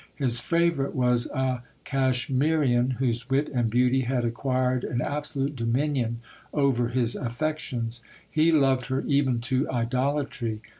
[0.15, 6.21] His favourite was a Cashmirian, whose wit and beauty had acquired an absolute dominion
[6.55, 8.01] over his affections.
[8.27, 10.59] He loved her even to idolatry.